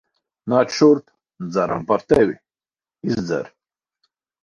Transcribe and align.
Nāc 0.53 0.73
šurp. 0.77 1.05
Dzeram 1.51 1.85
par 1.93 2.07
tevi. 2.15 2.37
Izdzer. 3.13 3.57